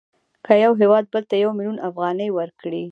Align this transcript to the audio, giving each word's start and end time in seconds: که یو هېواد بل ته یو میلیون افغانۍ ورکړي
که 0.45 0.53
یو 0.63 0.73
هېواد 0.81 1.03
بل 1.13 1.23
ته 1.29 1.35
یو 1.43 1.51
میلیون 1.57 1.77
افغانۍ 1.89 2.29
ورکړي 2.33 2.79